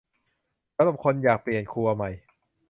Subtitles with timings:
[0.75, 2.09] สำหรับคนอยากเปลี่ยนครัวใหม่